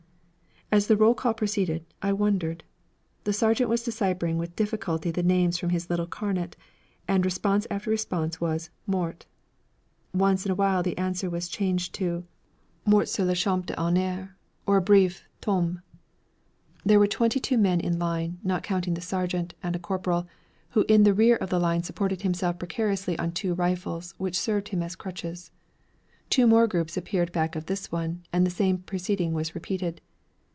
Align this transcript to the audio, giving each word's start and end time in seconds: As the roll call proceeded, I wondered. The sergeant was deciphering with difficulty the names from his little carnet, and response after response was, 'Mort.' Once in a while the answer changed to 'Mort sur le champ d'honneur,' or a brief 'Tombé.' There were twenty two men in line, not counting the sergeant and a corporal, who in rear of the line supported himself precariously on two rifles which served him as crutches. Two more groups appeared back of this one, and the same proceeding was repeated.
As 0.73 0.87
the 0.87 0.95
roll 0.95 1.13
call 1.13 1.33
proceeded, 1.33 1.83
I 2.01 2.13
wondered. 2.13 2.63
The 3.25 3.33
sergeant 3.33 3.69
was 3.69 3.83
deciphering 3.83 4.37
with 4.37 4.55
difficulty 4.55 5.11
the 5.11 5.21
names 5.21 5.57
from 5.57 5.71
his 5.71 5.89
little 5.89 6.07
carnet, 6.07 6.55
and 7.09 7.25
response 7.25 7.67
after 7.69 7.89
response 7.89 8.39
was, 8.39 8.69
'Mort.' 8.87 9.25
Once 10.13 10.45
in 10.45 10.51
a 10.53 10.55
while 10.55 10.81
the 10.81 10.97
answer 10.97 11.29
changed 11.41 11.93
to 11.95 12.23
'Mort 12.85 13.09
sur 13.09 13.25
le 13.25 13.35
champ 13.35 13.65
d'honneur,' 13.65 14.33
or 14.65 14.77
a 14.77 14.81
brief 14.81 15.27
'Tombé.' 15.41 15.81
There 16.85 16.99
were 16.99 17.05
twenty 17.05 17.41
two 17.41 17.57
men 17.57 17.81
in 17.81 17.99
line, 17.99 18.39
not 18.41 18.63
counting 18.63 18.93
the 18.93 19.01
sergeant 19.01 19.53
and 19.61 19.75
a 19.75 19.79
corporal, 19.79 20.25
who 20.69 20.85
in 20.87 21.03
rear 21.03 21.35
of 21.35 21.49
the 21.49 21.59
line 21.59 21.83
supported 21.83 22.21
himself 22.21 22.57
precariously 22.57 23.19
on 23.19 23.33
two 23.33 23.53
rifles 23.53 24.15
which 24.17 24.39
served 24.39 24.69
him 24.69 24.81
as 24.83 24.95
crutches. 24.95 25.51
Two 26.29 26.47
more 26.47 26.65
groups 26.65 26.95
appeared 26.95 27.33
back 27.33 27.57
of 27.57 27.65
this 27.65 27.91
one, 27.91 28.23
and 28.31 28.45
the 28.45 28.49
same 28.49 28.77
proceeding 28.77 29.33
was 29.33 29.53
repeated. 29.53 29.99